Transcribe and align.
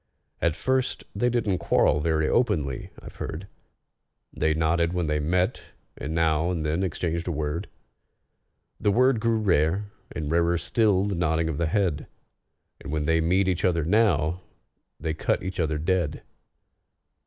At 0.41 0.55
first 0.55 1.03
they 1.13 1.29
didn't 1.29 1.59
quarrel 1.59 1.99
very 1.99 2.27
openly, 2.27 2.89
I've 2.99 3.17
heard; 3.17 3.45
They 4.33 4.55
nodded 4.55 4.93
when 4.93 5.05
they 5.05 5.19
met, 5.19 5.61
and 5.95 6.15
now 6.15 6.49
and 6.49 6.65
then 6.65 6.81
exchanged 6.81 7.27
a 7.27 7.31
word: 7.31 7.69
The 8.79 8.89
word 8.91 9.19
grew 9.19 9.37
rare, 9.37 9.91
and 10.11 10.31
rarer 10.31 10.57
still 10.57 11.03
the 11.03 11.13
nodding 11.13 11.49
of 11.49 11.59
the 11.59 11.67
head, 11.67 12.07
And 12.79 12.91
when 12.91 13.05
they 13.05 13.21
meet 13.21 13.47
each 13.47 13.63
other 13.63 13.85
now, 13.85 14.41
they 14.99 15.13
cut 15.13 15.43
each 15.43 15.59
other 15.59 15.77
dead. 15.77 16.23